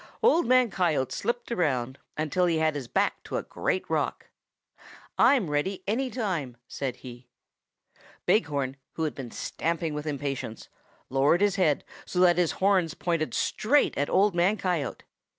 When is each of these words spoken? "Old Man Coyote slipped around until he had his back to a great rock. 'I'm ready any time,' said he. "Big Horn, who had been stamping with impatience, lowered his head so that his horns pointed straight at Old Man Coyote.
"Old 0.23 0.47
Man 0.47 0.71
Coyote 0.71 1.11
slipped 1.13 1.51
around 1.51 1.99
until 2.17 2.47
he 2.47 2.57
had 2.57 2.73
his 2.73 2.87
back 2.87 3.23
to 3.25 3.37
a 3.37 3.43
great 3.43 3.87
rock. 3.87 4.31
'I'm 5.19 5.47
ready 5.47 5.83
any 5.85 6.09
time,' 6.09 6.57
said 6.67 6.95
he. 7.05 7.27
"Big 8.25 8.47
Horn, 8.47 8.77
who 8.93 9.03
had 9.03 9.13
been 9.13 9.29
stamping 9.29 9.93
with 9.93 10.07
impatience, 10.07 10.69
lowered 11.11 11.41
his 11.41 11.57
head 11.57 11.83
so 12.03 12.19
that 12.21 12.39
his 12.39 12.53
horns 12.53 12.95
pointed 12.95 13.35
straight 13.35 13.95
at 13.95 14.09
Old 14.09 14.33
Man 14.33 14.57
Coyote. 14.57 15.03